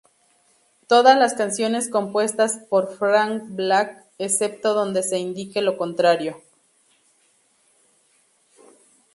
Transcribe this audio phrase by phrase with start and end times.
[0.87, 6.41] Todas las canciones compuestas por Frank Black, excepto donde se indique lo contrario.